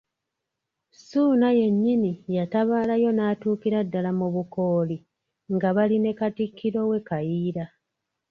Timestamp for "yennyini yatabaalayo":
1.59-3.09